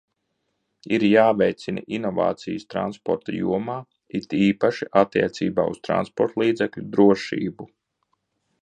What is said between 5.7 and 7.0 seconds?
uz transportlīdzekļu